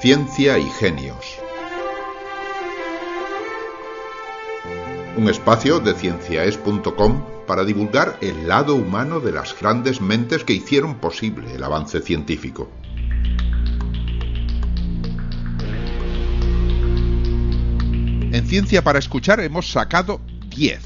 Ciencia 0.00 0.58
y 0.58 0.64
Genios. 0.70 1.38
Un 5.18 5.28
espacio 5.28 5.78
de 5.78 5.92
cienciaes.com 5.92 7.22
para 7.46 7.64
divulgar 7.64 8.16
el 8.22 8.48
lado 8.48 8.76
humano 8.76 9.20
de 9.20 9.32
las 9.32 9.54
grandes 9.60 10.00
mentes 10.00 10.42
que 10.42 10.54
hicieron 10.54 10.94
posible 11.00 11.54
el 11.54 11.62
avance 11.62 12.00
científico. 12.00 12.70
En 18.32 18.46
Ciencia 18.46 18.82
para 18.82 19.00
Escuchar 19.00 19.40
hemos 19.40 19.70
sacado 19.70 20.22
10, 20.48 20.80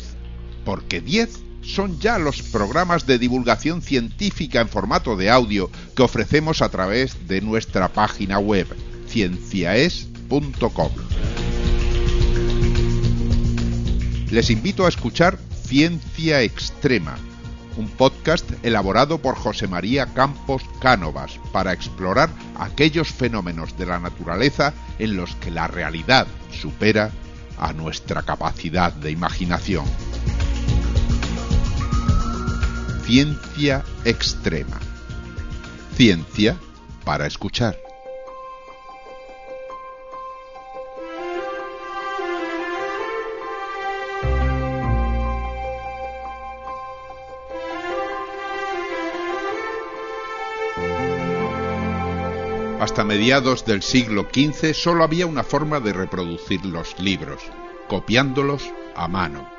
porque 0.64 1.00
10 1.00 1.38
son 1.62 2.00
ya 2.00 2.18
los 2.18 2.42
programas 2.42 3.06
de 3.06 3.20
divulgación 3.20 3.80
científica 3.80 4.60
en 4.60 4.68
formato 4.68 5.16
de 5.16 5.30
audio 5.30 5.70
que 5.94 6.02
ofrecemos 6.02 6.62
a 6.62 6.68
través 6.68 7.28
de 7.28 7.40
nuestra 7.42 7.86
página 7.92 8.40
web 8.40 8.66
cienciaes.com. 9.14 10.90
Les 14.32 14.50
invito 14.50 14.86
a 14.86 14.88
escuchar 14.88 15.38
Ciencia 15.62 16.42
Extrema, 16.42 17.14
un 17.76 17.86
podcast 17.86 18.50
elaborado 18.64 19.18
por 19.18 19.36
José 19.36 19.68
María 19.68 20.06
Campos 20.06 20.62
Cánovas 20.80 21.38
para 21.52 21.72
explorar 21.72 22.28
aquellos 22.58 23.08
fenómenos 23.12 23.78
de 23.78 23.86
la 23.86 24.00
naturaleza 24.00 24.74
en 24.98 25.14
los 25.14 25.36
que 25.36 25.52
la 25.52 25.68
realidad 25.68 26.26
supera 26.50 27.12
a 27.56 27.72
nuestra 27.72 28.22
capacidad 28.22 28.92
de 28.92 29.12
imaginación. 29.12 29.84
Ciencia 33.04 33.84
extrema. 34.04 34.80
Ciencia 35.94 36.56
para 37.04 37.28
escuchar. 37.28 37.83
Hasta 52.94 53.02
mediados 53.02 53.66
del 53.66 53.82
siglo 53.82 54.28
XV 54.32 54.72
solo 54.72 55.02
había 55.02 55.26
una 55.26 55.42
forma 55.42 55.80
de 55.80 55.92
reproducir 55.92 56.64
los 56.64 56.96
libros, 57.00 57.42
copiándolos 57.88 58.70
a 58.94 59.08
mano. 59.08 59.50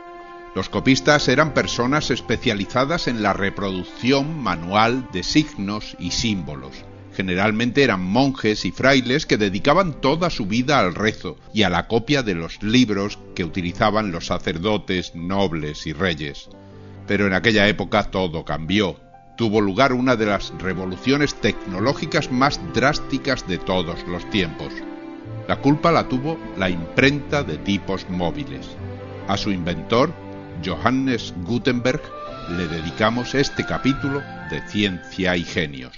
Los 0.56 0.70
copistas 0.70 1.28
eran 1.28 1.54
personas 1.54 2.12
especializadas 2.12 3.10
en 3.10 3.22
la 3.22 3.34
reproducción 3.34 4.42
manual 4.42 5.10
de 5.12 5.22
signos 5.24 5.98
y 6.00 6.12
símbolos. 6.12 6.86
Generalmente 7.14 7.84
eran 7.84 8.02
monjes 8.02 8.64
y 8.64 8.72
frailes 8.72 9.26
que 9.26 9.36
dedicaban 9.36 10.00
toda 10.00 10.30
su 10.30 10.46
vida 10.46 10.80
al 10.80 10.96
rezo 10.96 11.36
y 11.54 11.64
a 11.64 11.70
la 11.70 11.90
copia 11.90 12.24
de 12.24 12.36
los 12.36 12.64
libros 12.64 13.20
que 13.36 13.44
utilizaban 13.44 14.14
los 14.14 14.28
sacerdotes, 14.28 15.14
nobles 15.14 15.88
y 15.88 15.92
reyes. 15.92 16.48
Pero 17.06 17.28
en 17.28 17.34
aquella 17.34 17.68
época 17.68 18.12
todo 18.12 18.46
cambió. 18.46 19.05
Tuvo 19.36 19.60
lugar 19.60 19.92
una 19.92 20.16
de 20.16 20.26
las 20.26 20.54
revoluciones 20.60 21.36
tecnológicas 21.36 22.32
más 22.32 22.60
drásticas 22.74 23.46
de 23.48 23.58
todos 23.58 24.08
los 24.08 24.30
tiempos. 24.30 24.74
La 25.48 25.58
culpa 25.58 25.92
la 25.92 26.08
tuvo 26.08 26.38
la 26.58 26.70
imprenta 26.70 27.44
de 27.44 27.58
tipos 27.58 28.10
móviles. 28.10 28.68
A 29.28 29.36
su 29.36 29.52
inventor, 29.52 30.14
Johannes 30.66 31.34
Gutenberg, 31.44 32.02
le 32.58 32.68
dedicamos 32.68 33.36
este 33.36 33.66
capítulo 33.66 34.22
de 34.50 34.62
Ciencia 34.70 35.36
y 35.36 35.44
Genios. 35.44 35.98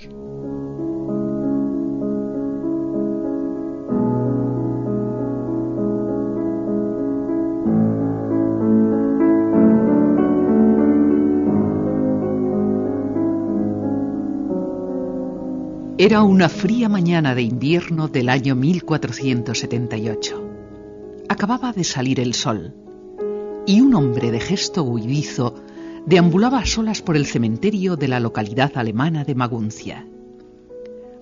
Era 15.99 16.21
una 16.21 16.47
fría 16.47 16.89
mañana 16.89 17.33
de 17.33 17.41
invierno 17.41 18.07
del 18.07 18.29
año 18.29 18.53
1478. 18.53 20.49
Acababa 21.27 21.73
de 21.73 21.83
salir 21.83 22.19
el 22.19 22.35
sol 22.35 22.75
y 23.65 23.81
un 23.81 23.95
hombre 23.95 24.29
de 24.29 24.39
gesto 24.39 24.83
huidizo 24.83 25.55
deambulaba 26.05 26.59
a 26.59 26.67
solas 26.67 27.01
por 27.01 27.17
el 27.17 27.25
cementerio 27.25 27.95
de 27.95 28.09
la 28.09 28.19
localidad 28.19 28.73
alemana 28.75 29.23
de 29.23 29.33
Maguncia. 29.33 30.07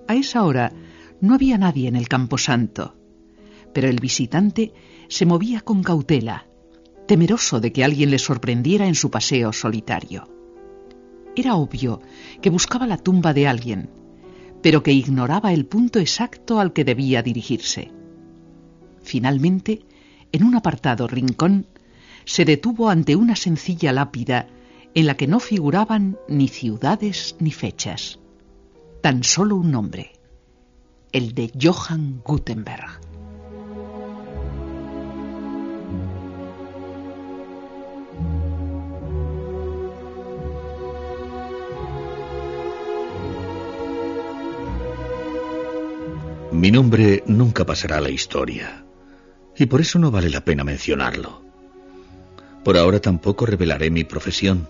A 0.08 0.14
esa 0.14 0.44
hora 0.44 0.74
no 1.22 1.32
había 1.32 1.56
nadie 1.56 1.88
en 1.88 1.96
el 1.96 2.06
camposanto, 2.06 2.96
pero 3.72 3.88
el 3.88 3.98
visitante 3.98 4.74
se 5.08 5.24
movía 5.24 5.62
con 5.62 5.82
cautela, 5.82 6.48
temeroso 7.06 7.60
de 7.60 7.72
que 7.72 7.82
alguien 7.82 8.10
le 8.10 8.18
sorprendiera 8.18 8.86
en 8.86 8.94
su 8.94 9.10
paseo 9.10 9.54
solitario. 9.54 10.28
Era 11.34 11.54
obvio 11.56 12.02
que 12.42 12.50
buscaba 12.50 12.86
la 12.86 12.98
tumba 12.98 13.32
de 13.32 13.48
alguien, 13.48 13.88
pero 14.62 14.82
que 14.82 14.92
ignoraba 14.92 15.52
el 15.52 15.66
punto 15.66 15.98
exacto 15.98 16.60
al 16.60 16.72
que 16.72 16.84
debía 16.84 17.22
dirigirse. 17.22 17.92
Finalmente, 19.02 19.82
en 20.32 20.42
un 20.42 20.54
apartado 20.54 21.06
rincón, 21.06 21.66
se 22.24 22.44
detuvo 22.44 22.90
ante 22.90 23.14
una 23.16 23.36
sencilla 23.36 23.92
lápida 23.92 24.48
en 24.94 25.06
la 25.06 25.16
que 25.16 25.26
no 25.26 25.40
figuraban 25.40 26.18
ni 26.28 26.48
ciudades 26.48 27.36
ni 27.38 27.52
fechas, 27.52 28.18
tan 29.02 29.22
solo 29.22 29.56
un 29.56 29.70
nombre, 29.70 30.12
el 31.12 31.34
de 31.34 31.52
Johann 31.60 32.22
Gutenberg. 32.24 33.05
Mi 46.56 46.70
nombre 46.70 47.22
nunca 47.26 47.66
pasará 47.66 47.98
a 47.98 48.00
la 48.00 48.08
historia, 48.08 48.82
y 49.58 49.66
por 49.66 49.82
eso 49.82 49.98
no 49.98 50.10
vale 50.10 50.30
la 50.30 50.42
pena 50.42 50.64
mencionarlo. 50.64 51.42
Por 52.64 52.78
ahora 52.78 52.98
tampoco 52.98 53.44
revelaré 53.44 53.90
mi 53.90 54.04
profesión, 54.04 54.66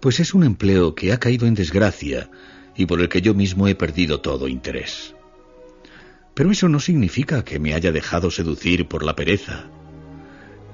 pues 0.00 0.18
es 0.18 0.34
un 0.34 0.42
empleo 0.42 0.96
que 0.96 1.12
ha 1.12 1.18
caído 1.18 1.46
en 1.46 1.54
desgracia 1.54 2.28
y 2.74 2.86
por 2.86 3.00
el 3.00 3.08
que 3.08 3.22
yo 3.22 3.34
mismo 3.34 3.68
he 3.68 3.76
perdido 3.76 4.20
todo 4.20 4.48
interés. 4.48 5.14
Pero 6.34 6.50
eso 6.50 6.68
no 6.68 6.80
significa 6.80 7.44
que 7.44 7.60
me 7.60 7.74
haya 7.74 7.92
dejado 7.92 8.32
seducir 8.32 8.88
por 8.88 9.04
la 9.04 9.14
pereza. 9.14 9.70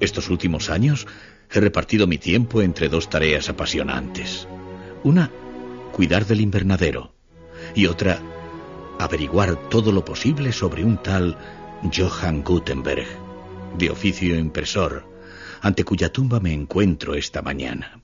Estos 0.01 0.31
últimos 0.31 0.71
años 0.71 1.07
he 1.53 1.61
repartido 1.61 2.07
mi 2.07 2.17
tiempo 2.17 2.63
entre 2.63 2.89
dos 2.89 3.11
tareas 3.11 3.51
apasionantes. 3.51 4.49
Una, 5.05 5.31
cuidar 5.93 6.25
del 6.25 6.41
invernadero, 6.41 7.13
y 7.75 7.85
otra, 7.85 8.19
averiguar 9.05 9.69
todo 9.69 9.93
lo 9.93 10.05
posible 10.05 10.53
sobre 10.53 10.85
un 10.85 11.03
tal 11.03 11.37
Johann 11.95 12.43
Gutenberg, 12.43 13.07
de 13.79 13.91
oficio 13.91 14.39
impresor, 14.39 15.05
ante 15.61 15.85
cuya 15.85 16.13
tumba 16.13 16.41
me 16.41 16.53
encuentro 16.53 17.15
esta 17.15 17.43
mañana. 17.43 18.01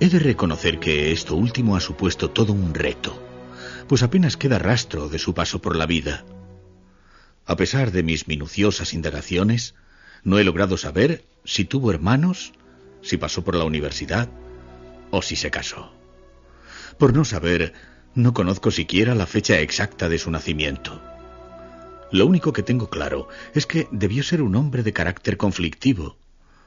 He 0.00 0.08
de 0.08 0.18
reconocer 0.18 0.78
que 0.78 1.12
esto 1.12 1.36
último 1.36 1.76
ha 1.76 1.80
supuesto 1.80 2.30
todo 2.30 2.52
un 2.52 2.74
reto, 2.74 3.22
pues 3.86 4.02
apenas 4.02 4.36
queda 4.36 4.58
rastro 4.58 5.08
de 5.08 5.18
su 5.18 5.34
paso 5.34 5.60
por 5.60 5.76
la 5.76 5.86
vida. 5.86 6.24
A 7.44 7.56
pesar 7.56 7.90
de 7.90 8.02
mis 8.02 8.28
minuciosas 8.28 8.94
indagaciones, 8.94 9.74
no 10.22 10.38
he 10.38 10.44
logrado 10.44 10.76
saber 10.76 11.24
si 11.44 11.64
tuvo 11.64 11.90
hermanos, 11.90 12.52
si 13.02 13.16
pasó 13.16 13.42
por 13.42 13.56
la 13.56 13.64
universidad 13.64 14.28
o 15.10 15.22
si 15.22 15.36
se 15.36 15.50
casó. 15.50 15.92
Por 16.98 17.14
no 17.14 17.24
saber, 17.24 17.72
no 18.14 18.34
conozco 18.34 18.70
siquiera 18.70 19.14
la 19.14 19.26
fecha 19.26 19.60
exacta 19.60 20.08
de 20.08 20.18
su 20.18 20.30
nacimiento. 20.30 21.00
Lo 22.12 22.26
único 22.26 22.52
que 22.52 22.62
tengo 22.62 22.90
claro 22.90 23.28
es 23.54 23.66
que 23.66 23.86
debió 23.92 24.22
ser 24.22 24.42
un 24.42 24.56
hombre 24.56 24.82
de 24.82 24.92
carácter 24.92 25.36
conflictivo, 25.36 26.16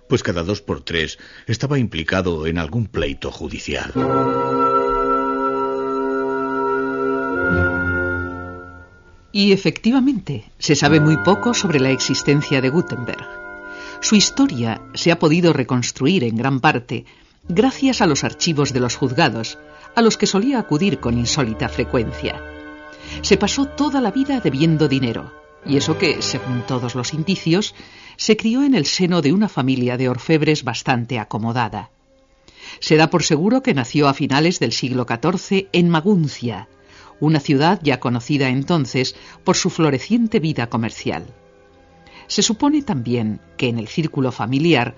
pues 0.08 0.24
cada 0.24 0.44
dos 0.44 0.62
por 0.62 0.82
tres 0.82 1.18
estaba 1.48 1.80
implicado 1.80 2.48
en 2.48 2.58
algún 2.58 2.88
pleito 2.88 3.32
judicial. 3.32 3.92
Y 9.34 9.52
efectivamente, 9.52 10.46
se 10.60 10.76
sabe 10.76 11.00
muy 11.00 11.18
poco 11.18 11.54
sobre 11.54 11.80
la 11.80 11.90
existencia 11.90 12.62
de 12.62 12.70
Gutenberg. 12.70 13.28
Su 14.00 14.16
historia 14.16 14.82
se 14.94 15.12
ha 15.12 15.18
podido 15.18 15.54
reconstruir 15.54 16.24
en 16.24 16.38
gran 16.38 16.60
parte 16.60 17.06
gracias 17.50 18.02
a 18.02 18.06
los 18.06 18.24
archivos 18.24 18.74
de 18.74 18.80
los 18.80 18.96
juzgados, 18.96 19.58
a 19.96 20.02
los 20.02 20.18
que 20.18 20.28
solía 20.28 20.60
acudir 20.60 21.00
con 21.00 21.18
insólita 21.18 21.70
frecuencia. 21.70 22.42
Se 23.22 23.38
pasó 23.38 23.66
toda 23.66 24.02
la 24.02 24.12
vida 24.12 24.40
debiendo 24.40 24.88
dinero, 24.88 25.32
y 25.66 25.78
eso 25.78 25.98
que, 25.98 26.22
según 26.22 26.64
todos 26.68 26.96
los 26.96 27.14
indicios, 27.14 27.76
se 28.18 28.38
crió 28.38 28.64
en 28.64 28.76
el 28.76 28.86
seno 28.86 29.22
de 29.22 29.34
una 29.34 29.50
familia 29.50 29.98
de 29.98 30.10
orfebres 30.10 30.64
bastante 30.64 31.20
acomodada. 31.20 31.90
Se 32.80 32.96
da 32.96 33.10
por 33.10 33.24
seguro 33.24 33.62
que 33.62 33.74
nació 33.74 34.08
a 34.08 34.14
finales 34.14 34.60
del 34.60 34.72
siglo 34.72 35.06
XIV 35.08 35.68
en 35.72 35.90
Maguncia, 35.90 36.68
una 37.20 37.40
ciudad 37.40 37.80
ya 37.84 38.00
conocida 38.00 38.50
entonces 38.50 39.16
por 39.44 39.56
su 39.56 39.70
floreciente 39.70 40.40
vida 40.40 40.68
comercial. 40.68 41.26
Se 42.28 42.42
supone 42.42 42.82
también 42.82 43.40
que 43.58 43.68
en 43.68 43.78
el 43.78 43.88
círculo 43.88 44.32
familiar 44.32 44.96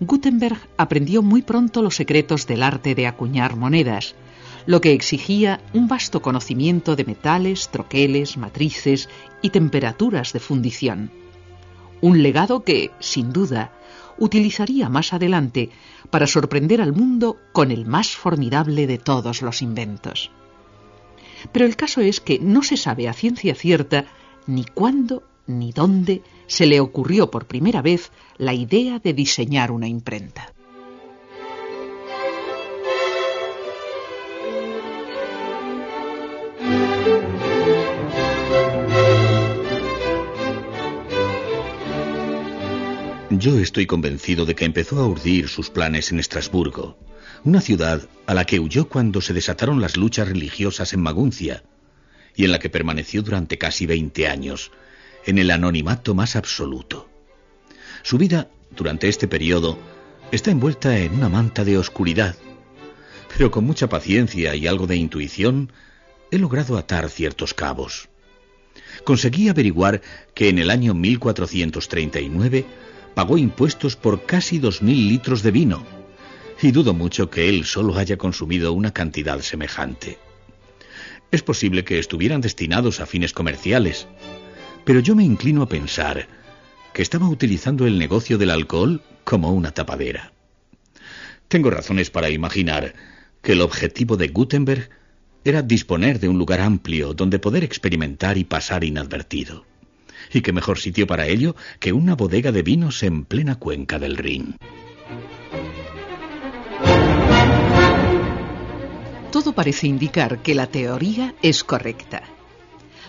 Gutenberg 0.00 0.58
aprendió 0.76 1.22
muy 1.22 1.42
pronto 1.42 1.82
los 1.82 1.96
secretos 1.96 2.46
del 2.46 2.62
arte 2.62 2.94
de 2.94 3.06
acuñar 3.06 3.56
monedas, 3.56 4.14
lo 4.66 4.80
que 4.80 4.92
exigía 4.92 5.60
un 5.72 5.88
vasto 5.88 6.20
conocimiento 6.20 6.96
de 6.96 7.04
metales, 7.04 7.68
troqueles, 7.70 8.36
matrices 8.36 9.08
y 9.40 9.50
temperaturas 9.50 10.32
de 10.32 10.40
fundición. 10.40 11.10
Un 12.00 12.22
legado 12.22 12.64
que, 12.64 12.90
sin 12.98 13.32
duda, 13.32 13.72
utilizaría 14.18 14.88
más 14.88 15.12
adelante 15.12 15.70
para 16.10 16.26
sorprender 16.26 16.80
al 16.80 16.92
mundo 16.92 17.36
con 17.52 17.70
el 17.70 17.86
más 17.86 18.16
formidable 18.16 18.86
de 18.86 18.98
todos 18.98 19.42
los 19.42 19.62
inventos. 19.62 20.30
Pero 21.52 21.64
el 21.64 21.76
caso 21.76 22.00
es 22.00 22.20
que 22.20 22.38
no 22.38 22.62
se 22.62 22.76
sabe 22.76 23.08
a 23.08 23.12
ciencia 23.12 23.54
cierta 23.54 24.06
ni 24.46 24.64
cuándo 24.64 25.22
ni 25.46 25.70
dónde 25.72 26.22
se 26.48 26.66
le 26.66 26.80
ocurrió 26.80 27.30
por 27.30 27.46
primera 27.46 27.82
vez 27.82 28.10
la 28.36 28.52
idea 28.52 28.98
de 28.98 29.14
diseñar 29.14 29.70
una 29.70 29.86
imprenta. 29.86 30.55
Yo 43.46 43.60
estoy 43.60 43.86
convencido 43.86 44.44
de 44.44 44.56
que 44.56 44.64
empezó 44.64 44.98
a 44.98 45.06
urdir 45.06 45.46
sus 45.48 45.70
planes 45.70 46.10
en 46.10 46.18
Estrasburgo, 46.18 46.98
una 47.44 47.60
ciudad 47.60 48.08
a 48.26 48.34
la 48.34 48.44
que 48.44 48.58
huyó 48.58 48.88
cuando 48.88 49.20
se 49.20 49.34
desataron 49.34 49.80
las 49.80 49.96
luchas 49.96 50.26
religiosas 50.26 50.92
en 50.92 51.00
Maguncia, 51.00 51.62
y 52.34 52.44
en 52.44 52.50
la 52.50 52.58
que 52.58 52.70
permaneció 52.70 53.22
durante 53.22 53.56
casi 53.56 53.86
20 53.86 54.26
años, 54.26 54.72
en 55.26 55.38
el 55.38 55.52
anonimato 55.52 56.12
más 56.12 56.34
absoluto. 56.34 57.08
Su 58.02 58.18
vida, 58.18 58.48
durante 58.74 59.06
este 59.06 59.28
periodo, 59.28 59.78
está 60.32 60.50
envuelta 60.50 60.98
en 60.98 61.14
una 61.14 61.28
manta 61.28 61.62
de 61.62 61.78
oscuridad, 61.78 62.34
pero 63.28 63.52
con 63.52 63.62
mucha 63.62 63.88
paciencia 63.88 64.56
y 64.56 64.66
algo 64.66 64.88
de 64.88 64.96
intuición, 64.96 65.70
he 66.32 66.38
logrado 66.38 66.76
atar 66.76 67.08
ciertos 67.10 67.54
cabos. 67.54 68.08
Conseguí 69.04 69.48
averiguar 69.48 70.02
que 70.34 70.48
en 70.48 70.58
el 70.58 70.68
año 70.68 70.94
1439 70.94 72.66
pagó 73.16 73.38
impuestos 73.38 73.96
por 73.96 74.26
casi 74.26 74.58
dos 74.58 74.82
mil 74.82 75.08
litros 75.08 75.42
de 75.42 75.50
vino, 75.50 75.86
y 76.60 76.70
dudo 76.70 76.92
mucho 76.92 77.30
que 77.30 77.48
él 77.48 77.64
solo 77.64 77.96
haya 77.96 78.18
consumido 78.18 78.74
una 78.74 78.92
cantidad 78.92 79.40
semejante. 79.40 80.18
Es 81.30 81.42
posible 81.42 81.82
que 81.82 81.98
estuvieran 81.98 82.42
destinados 82.42 83.00
a 83.00 83.06
fines 83.06 83.32
comerciales, 83.32 84.06
pero 84.84 85.00
yo 85.00 85.16
me 85.16 85.24
inclino 85.24 85.62
a 85.62 85.68
pensar 85.68 86.28
que 86.92 87.00
estaba 87.00 87.26
utilizando 87.26 87.86
el 87.86 87.98
negocio 87.98 88.36
del 88.36 88.50
alcohol 88.50 89.00
como 89.24 89.50
una 89.50 89.70
tapadera. 89.70 90.34
Tengo 91.48 91.70
razones 91.70 92.10
para 92.10 92.28
imaginar 92.28 92.94
que 93.40 93.52
el 93.52 93.62
objetivo 93.62 94.18
de 94.18 94.28
Gutenberg 94.28 94.90
era 95.42 95.62
disponer 95.62 96.20
de 96.20 96.28
un 96.28 96.36
lugar 96.36 96.60
amplio 96.60 97.14
donde 97.14 97.38
poder 97.38 97.64
experimentar 97.64 98.36
y 98.36 98.44
pasar 98.44 98.84
inadvertido. 98.84 99.64
Y 100.32 100.40
qué 100.40 100.52
mejor 100.52 100.78
sitio 100.78 101.06
para 101.06 101.26
ello 101.26 101.56
que 101.80 101.92
una 101.92 102.14
bodega 102.14 102.52
de 102.52 102.62
vinos 102.62 103.02
en 103.02 103.24
plena 103.24 103.56
cuenca 103.56 103.98
del 103.98 104.16
Rin. 104.16 104.56
Todo 109.30 109.52
parece 109.52 109.86
indicar 109.86 110.42
que 110.42 110.54
la 110.54 110.66
teoría 110.66 111.34
es 111.42 111.62
correcta. 111.62 112.22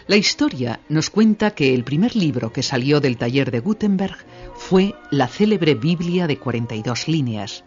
La 0.07 0.15
historia 0.15 0.79
nos 0.87 1.09
cuenta 1.09 1.51
que 1.51 1.73
el 1.73 1.83
primer 1.83 2.15
libro 2.15 2.53
que 2.53 2.63
salió 2.63 3.01
del 3.01 3.17
taller 3.17 3.51
de 3.51 3.59
Gutenberg 3.59 4.17
fue 4.55 4.95
la 5.11 5.27
célebre 5.27 5.75
Biblia 5.75 6.27
de 6.27 6.37
42 6.37 7.09
líneas, 7.09 7.65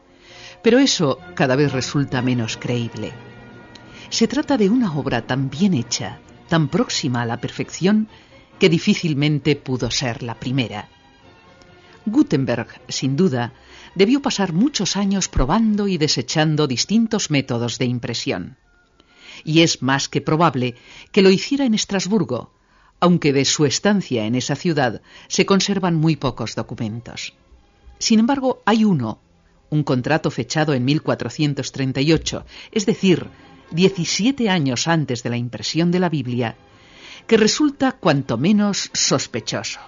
pero 0.63 0.79
eso 0.79 1.19
cada 1.35 1.55
vez 1.55 1.73
resulta 1.73 2.23
menos 2.23 2.57
creíble. 2.57 3.13
Se 4.09 4.27
trata 4.27 4.57
de 4.57 4.71
una 4.71 4.93
obra 4.95 5.27
tan 5.27 5.51
bien 5.51 5.75
hecha, 5.75 6.19
tan 6.49 6.69
próxima 6.69 7.23
a 7.23 7.27
la 7.27 7.41
perfección, 7.41 8.09
que 8.61 8.69
difícilmente 8.69 9.57
pudo 9.57 9.91
ser 9.91 10.23
la 10.23 10.35
primera. 10.39 10.89
Gutenberg, 12.07 12.69
sin 12.89 13.17
duda, 13.17 13.53
debió 13.95 14.23
pasar 14.23 14.53
muchos 14.53 14.97
años 14.97 15.29
probando 15.29 15.89
y 15.89 15.99
desechando 15.99 16.67
distintos 16.67 17.31
métodos 17.31 17.79
de 17.79 17.87
impresión. 17.87 18.59
Y 19.45 19.63
es 19.63 19.83
más 19.83 20.09
que 20.09 20.21
probable 20.21 20.77
que 21.11 21.23
lo 21.23 21.31
hiciera 21.31 21.65
en 21.65 21.75
Estrasburgo, 21.75 22.53
aunque 23.01 23.33
de 23.33 23.47
su 23.47 23.65
estancia 23.65 24.27
en 24.27 24.35
esa 24.35 24.57
ciudad 24.57 25.01
se 25.29 25.47
conservan 25.47 25.97
muy 25.97 26.17
pocos 26.17 26.55
documentos. 26.55 27.33
Sin 27.99 28.19
embargo, 28.19 28.63
hay 28.67 28.85
uno, 28.85 29.21
un 29.71 29.85
contrato 29.85 30.31
fechado 30.31 30.75
en 30.75 30.85
1438, 30.85 32.45
es 32.73 32.85
decir, 32.85 33.27
17 33.71 34.51
años 34.51 34.87
antes 34.87 35.23
de 35.23 35.31
la 35.31 35.39
impresión 35.39 35.91
de 35.91 36.01
la 36.01 36.11
Biblia, 36.11 36.57
que 37.31 37.37
resulta 37.37 37.93
cuanto 37.93 38.37
menos 38.39 38.91
sospechoso. 38.93 39.79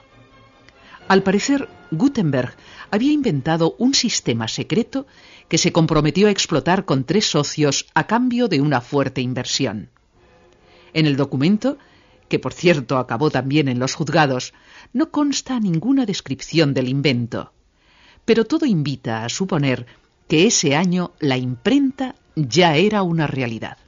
Al 1.08 1.24
parecer, 1.24 1.68
Gutenberg 1.90 2.54
había 2.92 3.10
inventado 3.10 3.74
un 3.78 3.94
sistema 3.94 4.46
secreto 4.46 5.08
que 5.48 5.58
se 5.58 5.72
comprometió 5.72 6.28
a 6.28 6.30
explotar 6.30 6.84
con 6.84 7.02
tres 7.02 7.26
socios 7.26 7.86
a 7.94 8.06
cambio 8.06 8.46
de 8.46 8.60
una 8.60 8.80
fuerte 8.80 9.22
inversión. 9.22 9.90
En 10.94 11.06
el 11.06 11.16
documento, 11.16 11.78
que 12.28 12.38
por 12.38 12.52
cierto 12.52 12.96
acabó 12.96 13.28
también 13.28 13.66
en 13.66 13.80
los 13.80 13.94
juzgados, 13.96 14.54
no 14.92 15.10
consta 15.10 15.58
ninguna 15.58 16.06
descripción 16.06 16.74
del 16.74 16.88
invento, 16.88 17.52
pero 18.24 18.44
todo 18.44 18.66
invita 18.66 19.24
a 19.24 19.28
suponer 19.28 19.86
que 20.28 20.46
ese 20.46 20.76
año 20.76 21.10
la 21.18 21.38
imprenta 21.38 22.14
ya 22.36 22.76
era 22.76 23.02
una 23.02 23.26
realidad. 23.26 23.78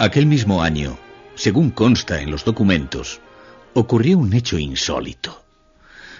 Aquel 0.00 0.26
mismo 0.26 0.62
año, 0.62 0.96
según 1.34 1.70
consta 1.70 2.22
en 2.22 2.30
los 2.30 2.44
documentos, 2.44 3.20
ocurrió 3.74 4.16
un 4.18 4.32
hecho 4.32 4.56
insólito. 4.56 5.44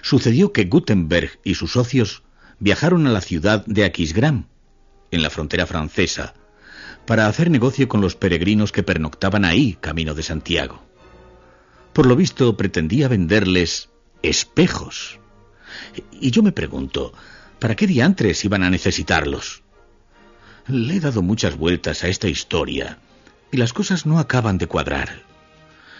Sucedió 0.01 0.51
que 0.51 0.65
Gutenberg 0.65 1.39
y 1.45 1.55
sus 1.55 1.71
socios 1.71 2.23
viajaron 2.59 3.07
a 3.07 3.09
la 3.09 3.21
ciudad 3.21 3.65
de 3.65 3.85
Aquisgrán, 3.85 4.47
en 5.11 5.23
la 5.23 5.29
frontera 5.29 5.65
francesa, 5.65 6.33
para 7.05 7.27
hacer 7.27 7.49
negocio 7.49 7.87
con 7.87 8.01
los 8.01 8.17
peregrinos 8.17 8.73
que 8.73 8.83
pernoctaban 8.83 9.45
ahí, 9.45 9.77
camino 9.79 10.13
de 10.13 10.23
Santiago. 10.23 10.83
Por 11.93 12.05
lo 12.05 12.17
visto 12.17 12.57
pretendía 12.57 13.07
venderles 13.07 13.87
espejos. 14.23 15.21
Y 16.19 16.31
yo 16.31 16.43
me 16.43 16.51
pregunto, 16.51 17.13
¿para 17.59 17.77
qué 17.77 17.87
diantres 17.87 18.43
iban 18.43 18.63
a 18.63 18.69
necesitarlos? 18.69 19.63
Le 20.67 20.97
he 20.97 20.99
dado 20.99 21.21
muchas 21.21 21.55
vueltas 21.55 22.03
a 22.03 22.09
esta 22.09 22.27
historia 22.27 22.99
y 23.51 23.57
las 23.57 23.73
cosas 23.73 24.05
no 24.05 24.19
acaban 24.19 24.57
de 24.57 24.67
cuadrar. 24.67 25.23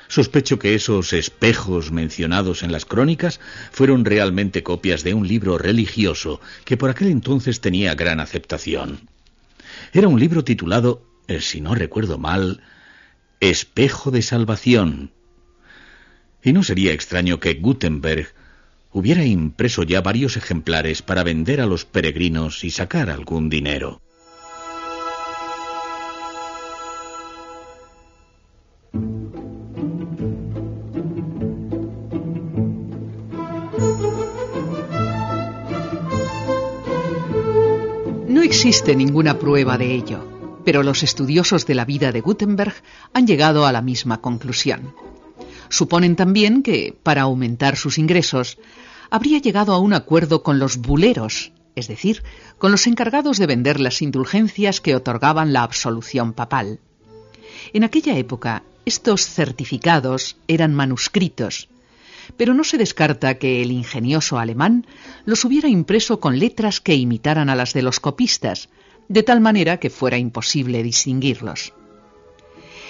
Sospecho 0.08 0.58
que 0.58 0.74
esos 0.74 1.13
espejos 1.13 1.91
mencionados 1.91 2.63
en 2.63 2.72
las 2.72 2.86
crónicas 2.86 3.39
fueron 3.72 4.06
realmente 4.06 4.63
copias 4.63 5.03
de 5.03 5.13
un 5.13 5.27
libro 5.27 5.60
religioso 5.60 6.41
que 6.65 6.77
por 6.77 6.89
aquel 6.89 7.10
entonces 7.10 7.62
tenía 7.62 7.94
gran 7.94 8.20
aceptación. 8.20 9.08
Era 9.94 10.08
un 10.08 10.20
libro 10.20 10.44
titulado, 10.44 11.03
eh, 11.27 11.41
si 11.41 11.62
no 11.62 11.75
recuerdo 11.75 12.18
mal, 12.18 12.62
Espejo 13.39 14.10
de 14.10 14.24
Salvación. 14.24 15.12
Y 16.44 16.53
no 16.53 16.63
sería 16.63 16.91
extraño 16.91 17.39
que 17.39 17.53
Gutenberg 17.53 18.34
hubiera 18.91 19.24
impreso 19.24 19.84
ya 19.84 20.01
varios 20.01 20.38
ejemplares 20.38 21.03
para 21.03 21.24
vender 21.24 21.62
a 21.62 21.68
los 21.68 21.86
peregrinos 21.86 22.63
y 22.63 22.72
sacar 22.72 23.12
algún 23.12 23.50
dinero. 23.50 24.01
Existe 38.60 38.94
ninguna 38.94 39.39
prueba 39.39 39.78
de 39.78 39.96
ello, 39.96 40.20
pero 40.66 40.84
los 40.84 41.01
estudiosos 41.01 41.66
de 41.66 41.75
la 41.75 41.86
vida 41.86 42.12
de 42.12 42.20
Gutenberg 42.20 42.74
han 43.13 43.25
llegado 43.25 43.66
a 43.66 43.72
la 43.72 43.82
misma 43.82 44.20
conclusión. 44.20 44.94
Suponen 45.70 46.18
también 46.18 46.62
que, 46.62 46.94
para 47.01 47.22
aumentar 47.22 47.78
sus 47.78 47.98
ingresos, 47.98 48.58
habría 49.10 49.39
llegado 49.39 49.72
a 49.72 49.80
un 49.80 49.94
acuerdo 49.94 50.44
con 50.44 50.60
los 50.60 50.75
buleros, 50.75 51.54
es 51.75 51.88
decir, 51.88 52.22
con 52.58 52.74
los 52.74 52.86
encargados 52.86 53.38
de 53.38 53.48
vender 53.48 53.80
las 53.80 54.01
indulgencias 54.01 54.82
que 54.82 54.94
otorgaban 54.94 55.54
la 55.54 55.63
absolución 55.63 56.34
papal. 56.34 56.82
En 57.72 57.86
aquella 57.86 58.18
época, 58.18 58.63
estos 58.84 59.25
certificados 59.25 60.36
eran 60.50 60.75
manuscritos, 60.75 61.70
pero 62.38 62.53
no 62.53 62.63
se 62.63 62.77
descarta 62.77 63.38
que 63.38 63.62
el 63.62 63.71
ingenioso 63.71 64.39
alemán 64.39 64.86
los 65.25 65.45
hubiera 65.45 65.67
impreso 65.69 66.19
con 66.19 66.39
letras 66.39 66.81
que 66.81 66.95
imitaran 66.95 67.50
a 67.50 67.55
las 67.55 67.74
de 67.74 67.81
los 67.81 68.00
copistas, 68.00 68.69
de 69.07 69.24
tal 69.24 69.41
manera 69.41 69.77
que 69.77 69.89
fuera 69.89 70.17
imposible 70.17 70.83
distinguirlos. 70.83 71.74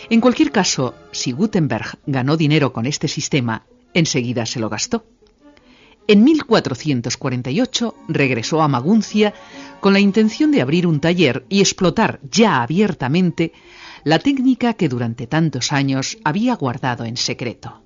En 0.09 0.21
cualquier 0.21 0.51
caso, 0.51 0.95
si 1.11 1.31
Gutenberg 1.31 1.99
ganó 2.05 2.35
dinero 2.35 2.73
con 2.73 2.85
este 2.85 3.07
sistema, 3.07 3.65
enseguida 3.93 4.45
se 4.45 4.59
lo 4.59 4.69
gastó. 4.69 5.05
En 6.07 6.23
1448 6.23 7.95
regresó 8.07 8.63
a 8.63 8.67
Maguncia 8.67 9.33
con 9.79 9.93
la 9.93 9.99
intención 9.99 10.51
de 10.51 10.61
abrir 10.61 10.87
un 10.87 10.99
taller 10.99 11.45
y 11.49 11.59
explotar 11.59 12.19
ya 12.31 12.63
abiertamente 12.63 13.53
la 14.03 14.17
técnica 14.17 14.73
que 14.73 14.89
durante 14.89 15.27
tantos 15.27 15.71
años 15.71 16.17
había 16.23 16.55
guardado 16.55 17.05
en 17.05 17.15
secreto. 17.15 17.83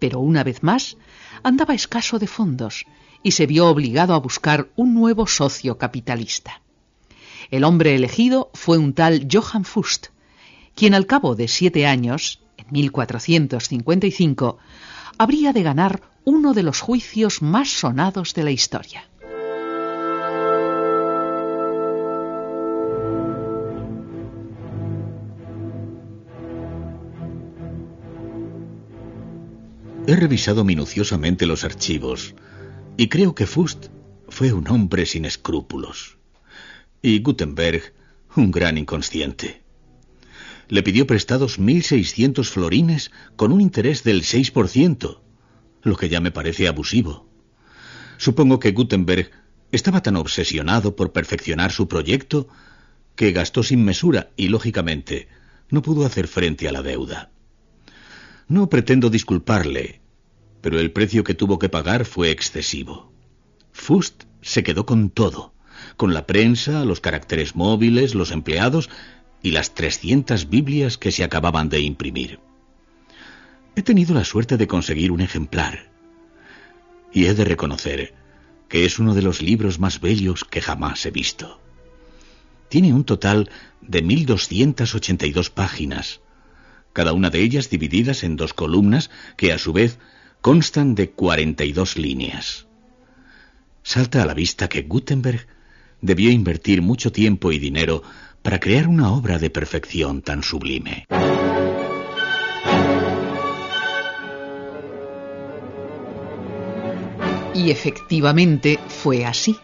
Pero 0.00 0.18
una 0.18 0.42
vez 0.42 0.64
más 0.64 0.96
andaba 1.44 1.74
escaso 1.74 2.18
de 2.18 2.26
fondos 2.26 2.86
y 3.22 3.30
se 3.32 3.46
vio 3.46 3.68
obligado 3.68 4.14
a 4.14 4.18
buscar 4.18 4.68
un 4.74 4.94
nuevo 4.94 5.28
socio 5.28 5.78
capitalista. 5.78 6.62
El 7.50 7.64
hombre 7.64 7.94
elegido 7.94 8.50
fue 8.54 8.78
un 8.78 8.94
tal 8.94 9.28
Johann 9.30 9.64
Fust, 9.64 10.08
quien 10.74 10.94
al 10.94 11.06
cabo 11.06 11.36
de 11.36 11.46
siete 11.46 11.86
años, 11.86 12.40
en 12.56 12.66
1455, 12.70 14.58
habría 15.18 15.52
de 15.52 15.62
ganar 15.62 16.02
uno 16.24 16.54
de 16.54 16.62
los 16.62 16.80
juicios 16.80 17.42
más 17.42 17.68
sonados 17.68 18.34
de 18.34 18.44
la 18.44 18.50
historia. 18.50 19.04
He 30.10 30.16
revisado 30.16 30.64
minuciosamente 30.64 31.46
los 31.46 31.62
archivos 31.62 32.34
y 32.96 33.06
creo 33.06 33.36
que 33.36 33.46
Fust 33.46 33.90
fue 34.28 34.52
un 34.52 34.66
hombre 34.66 35.06
sin 35.06 35.24
escrúpulos 35.24 36.18
y 37.00 37.20
Gutenberg 37.20 37.94
un 38.34 38.50
gran 38.50 38.76
inconsciente. 38.76 39.62
Le 40.66 40.82
pidió 40.82 41.06
prestados 41.06 41.60
1.600 41.60 42.44
florines 42.44 43.12
con 43.36 43.52
un 43.52 43.60
interés 43.60 44.02
del 44.02 44.22
6%, 44.22 45.20
lo 45.82 45.96
que 45.96 46.08
ya 46.08 46.18
me 46.18 46.32
parece 46.32 46.66
abusivo. 46.66 47.28
Supongo 48.16 48.58
que 48.58 48.72
Gutenberg 48.72 49.30
estaba 49.70 50.02
tan 50.02 50.16
obsesionado 50.16 50.96
por 50.96 51.12
perfeccionar 51.12 51.70
su 51.70 51.86
proyecto 51.86 52.48
que 53.14 53.30
gastó 53.30 53.62
sin 53.62 53.84
mesura 53.84 54.30
y, 54.36 54.48
lógicamente, 54.48 55.28
no 55.68 55.82
pudo 55.82 56.04
hacer 56.04 56.26
frente 56.26 56.66
a 56.66 56.72
la 56.72 56.82
deuda. 56.82 57.30
No 58.50 58.68
pretendo 58.68 59.10
disculparle, 59.10 60.00
pero 60.60 60.80
el 60.80 60.90
precio 60.90 61.22
que 61.22 61.34
tuvo 61.34 61.60
que 61.60 61.68
pagar 61.68 62.04
fue 62.04 62.32
excesivo. 62.32 63.12
Fust 63.70 64.24
se 64.42 64.64
quedó 64.64 64.86
con 64.86 65.10
todo, 65.10 65.54
con 65.96 66.14
la 66.14 66.26
prensa, 66.26 66.84
los 66.84 66.98
caracteres 66.98 67.54
móviles, 67.54 68.16
los 68.16 68.32
empleados 68.32 68.90
y 69.40 69.52
las 69.52 69.72
300 69.74 70.50
Biblias 70.50 70.98
que 70.98 71.12
se 71.12 71.22
acababan 71.22 71.68
de 71.68 71.78
imprimir. 71.78 72.40
He 73.76 73.82
tenido 73.82 74.14
la 74.14 74.24
suerte 74.24 74.56
de 74.56 74.66
conseguir 74.66 75.12
un 75.12 75.20
ejemplar 75.20 75.88
y 77.12 77.26
he 77.26 77.34
de 77.34 77.44
reconocer 77.44 78.14
que 78.68 78.84
es 78.84 78.98
uno 78.98 79.14
de 79.14 79.22
los 79.22 79.42
libros 79.42 79.78
más 79.78 80.00
bellos 80.00 80.42
que 80.42 80.60
jamás 80.60 81.06
he 81.06 81.12
visto. 81.12 81.60
Tiene 82.68 82.92
un 82.92 83.04
total 83.04 83.48
de 83.80 84.02
1282 84.02 85.50
páginas 85.50 86.20
cada 86.92 87.12
una 87.12 87.30
de 87.30 87.40
ellas 87.40 87.70
divididas 87.70 88.24
en 88.24 88.36
dos 88.36 88.54
columnas 88.54 89.10
que 89.36 89.52
a 89.52 89.58
su 89.58 89.72
vez 89.72 89.98
constan 90.40 90.94
de 90.94 91.10
42 91.10 91.96
líneas. 91.96 92.66
Salta 93.82 94.22
a 94.22 94.26
la 94.26 94.34
vista 94.34 94.68
que 94.68 94.82
Gutenberg 94.82 95.46
debió 96.00 96.30
invertir 96.30 96.82
mucho 96.82 97.12
tiempo 97.12 97.52
y 97.52 97.58
dinero 97.58 98.02
para 98.42 98.58
crear 98.58 98.88
una 98.88 99.12
obra 99.12 99.38
de 99.38 99.50
perfección 99.50 100.22
tan 100.22 100.42
sublime. 100.42 101.06
Y 107.54 107.70
efectivamente 107.70 108.78
fue 108.88 109.26
así. 109.26 109.56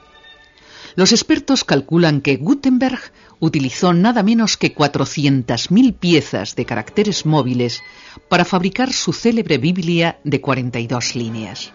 Los 0.97 1.13
expertos 1.13 1.63
calculan 1.63 2.23
que 2.23 2.37
Gutenberg 2.37 2.99
utilizó 3.39 3.93
nada 3.93 4.23
menos 4.23 4.57
que 4.57 4.75
400.000 4.75 5.95
piezas 5.95 6.57
de 6.57 6.65
caracteres 6.65 7.27
móviles 7.27 7.83
para 8.31 8.47
fabricar 8.47 8.95
su 8.95 9.13
célebre 9.13 9.59
Biblia 9.59 10.19
de 10.25 10.41
42 10.41 11.15
líneas. 11.15 11.71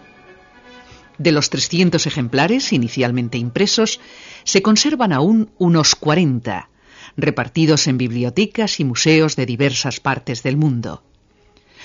De 1.18 1.30
los 1.30 1.50
300 1.50 2.04
ejemplares 2.04 2.72
inicialmente 2.72 3.38
impresos, 3.38 4.00
se 4.42 4.60
conservan 4.60 5.12
aún 5.12 5.50
unos 5.56 5.94
40, 5.94 6.68
repartidos 7.16 7.86
en 7.86 7.98
bibliotecas 7.98 8.80
y 8.80 8.84
museos 8.84 9.36
de 9.36 9.46
diversas 9.46 10.00
partes 10.00 10.42
del 10.42 10.56
mundo. 10.56 11.04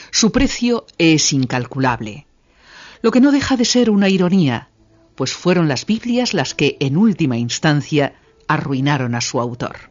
Su 0.09 0.31
precio 0.31 0.87
es 0.97 1.31
incalculable, 1.33 2.25
lo 3.03 3.11
que 3.11 3.21
no 3.21 3.31
deja 3.31 3.57
de 3.57 3.65
ser 3.65 3.91
una 3.91 4.09
ironía, 4.09 4.69
pues 5.17 5.33
fueron 5.33 5.67
las 5.67 5.87
Biblias 5.87 6.35
las 6.35 6.53
que, 6.53 6.77
en 6.79 6.95
última 6.95 7.37
instancia, 7.37 8.13
arruinaron 8.47 9.15
a 9.15 9.21
su 9.21 9.41
autor. 9.41 9.89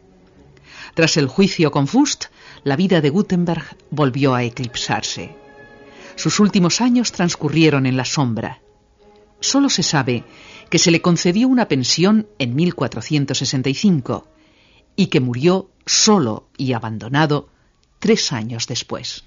Tras 0.95 1.16
el 1.16 1.26
juicio 1.26 1.73
con 1.73 1.88
Fust, 1.88 2.26
la 2.62 2.76
vida 2.76 3.00
de 3.00 3.11
Gutenberg 3.11 3.76
volvió 3.90 4.37
a 4.37 4.45
eclipsarse. 4.45 5.35
Sus 6.14 6.38
últimos 6.38 6.80
años 6.80 7.11
transcurrieron 7.11 7.87
en 7.87 7.97
la 7.97 8.04
sombra. 8.04 8.62
Solo 9.40 9.68
se 9.68 9.83
sabe 9.83 10.23
que 10.71 10.78
se 10.78 10.92
le 10.92 11.02
concedió 11.02 11.49
una 11.49 11.66
pensión 11.66 12.28
en 12.38 12.54
1465 12.54 14.28
y 14.95 15.09
que 15.09 15.21
murió 15.21 15.71
solo 15.85 16.49
y 16.56 16.73
abandonado 16.73 17.49
tres 17.99 18.33
años 18.33 18.68
después. 18.68 19.25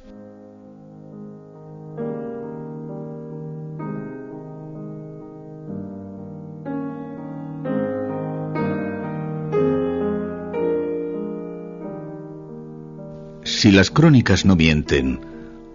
Si 13.70 13.76
las 13.76 13.92
crónicas 13.92 14.46
no 14.46 14.56
mienten, 14.56 15.20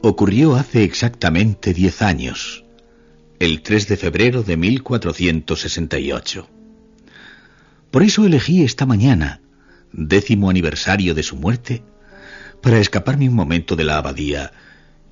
ocurrió 0.02 0.56
hace 0.56 0.82
exactamente 0.82 1.72
diez 1.72 2.02
años, 2.02 2.64
el 3.38 3.62
3 3.62 3.86
de 3.86 3.96
febrero 3.96 4.42
de 4.42 4.56
1468. 4.56 6.48
Por 7.92 8.02
eso 8.02 8.26
elegí 8.26 8.64
esta 8.64 8.84
mañana, 8.84 9.42
décimo 9.92 10.50
aniversario 10.50 11.14
de 11.14 11.22
su 11.22 11.36
muerte, 11.36 11.84
para 12.60 12.80
escaparme 12.80 13.28
un 13.28 13.36
momento 13.36 13.76
de 13.76 13.84
la 13.84 13.98
abadía 13.98 14.50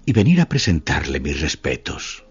y 0.05 0.13
venir 0.13 0.41
a 0.41 0.49
presentarle 0.49 1.21
mis 1.21 1.41
respetos. 1.41 2.25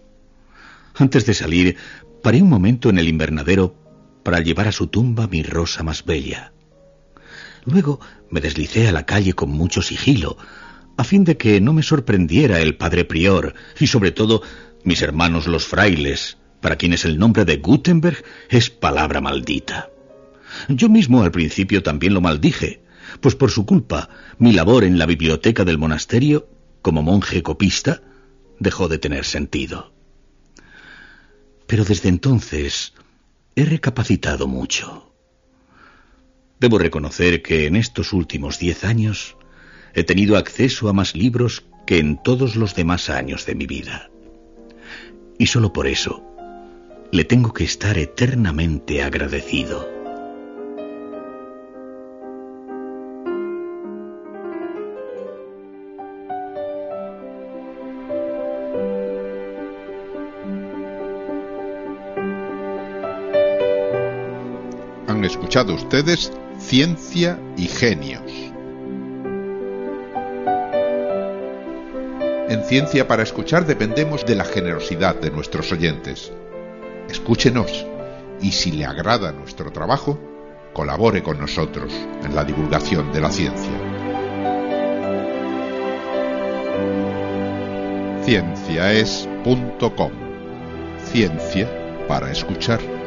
Antes 0.94 1.24
de 1.24 1.32
salir, 1.32 1.78
paré 2.22 2.42
un 2.42 2.50
momento 2.50 2.90
en 2.90 2.98
el 2.98 3.08
invernadero 3.08 3.74
para 4.22 4.40
llevar 4.40 4.68
a 4.68 4.72
su 4.72 4.88
tumba 4.88 5.28
mi 5.28 5.42
rosa 5.42 5.82
más 5.82 6.04
bella. 6.04 6.52
Luego 7.64 8.00
me 8.30 8.40
deslicé 8.40 8.88
a 8.88 8.92
la 8.92 9.06
calle 9.06 9.34
con 9.34 9.50
mucho 9.50 9.82
sigilo, 9.82 10.36
a 10.96 11.04
fin 11.04 11.24
de 11.24 11.36
que 11.36 11.60
no 11.60 11.72
me 11.72 11.82
sorprendiera 11.82 12.60
el 12.60 12.76
padre 12.76 13.04
prior 13.04 13.54
y 13.78 13.86
sobre 13.86 14.10
todo 14.10 14.42
mis 14.84 15.02
hermanos 15.02 15.46
los 15.46 15.66
frailes, 15.66 16.38
para 16.60 16.76
quienes 16.76 17.04
el 17.04 17.18
nombre 17.18 17.44
de 17.44 17.56
Gutenberg 17.56 18.24
es 18.48 18.70
palabra 18.70 19.20
maldita. 19.20 19.90
Yo 20.68 20.88
mismo 20.88 21.22
al 21.22 21.30
principio 21.30 21.82
también 21.82 22.14
lo 22.14 22.20
maldije, 22.20 22.82
pues 23.20 23.34
por 23.34 23.50
su 23.50 23.66
culpa 23.66 24.08
mi 24.38 24.52
labor 24.52 24.84
en 24.84 24.98
la 24.98 25.06
biblioteca 25.06 25.64
del 25.64 25.78
monasterio, 25.78 26.48
como 26.82 27.02
monje 27.02 27.42
copista, 27.42 28.02
dejó 28.58 28.88
de 28.88 28.98
tener 28.98 29.24
sentido. 29.24 29.92
Pero 31.66 31.84
desde 31.84 32.08
entonces 32.08 32.92
he 33.54 33.64
recapacitado 33.64 34.46
mucho. 34.46 35.11
Debo 36.62 36.78
reconocer 36.78 37.42
que 37.42 37.66
en 37.66 37.74
estos 37.74 38.12
últimos 38.12 38.60
diez 38.60 38.84
años 38.84 39.36
he 39.94 40.04
tenido 40.04 40.36
acceso 40.36 40.88
a 40.88 40.92
más 40.92 41.16
libros 41.16 41.64
que 41.88 41.98
en 41.98 42.22
todos 42.22 42.54
los 42.54 42.76
demás 42.76 43.10
años 43.10 43.46
de 43.46 43.56
mi 43.56 43.66
vida. 43.66 44.10
Y 45.40 45.46
solo 45.46 45.72
por 45.72 45.88
eso 45.88 46.22
le 47.10 47.24
tengo 47.24 47.52
que 47.52 47.64
estar 47.64 47.98
eternamente 47.98 49.02
agradecido. 49.02 49.90
Han 65.08 65.24
escuchado 65.24 65.74
ustedes 65.74 66.30
Ciencia 66.72 67.38
y 67.58 67.66
Genios. 67.68 68.22
En 72.48 72.64
Ciencia 72.64 73.06
para 73.06 73.22
Escuchar 73.22 73.66
dependemos 73.66 74.24
de 74.24 74.36
la 74.36 74.46
generosidad 74.46 75.16
de 75.16 75.30
nuestros 75.30 75.70
oyentes. 75.70 76.32
Escúchenos 77.10 77.84
y 78.40 78.52
si 78.52 78.72
le 78.72 78.86
agrada 78.86 79.32
nuestro 79.32 79.70
trabajo, 79.70 80.18
colabore 80.72 81.22
con 81.22 81.38
nosotros 81.38 81.92
en 82.24 82.34
la 82.34 82.42
divulgación 82.42 83.12
de 83.12 83.20
la 83.20 83.30
ciencia. 83.30 83.70
Cienciaes.com 88.24 90.12
Ciencia 91.04 91.68
para 92.08 92.32
escuchar. 92.32 93.01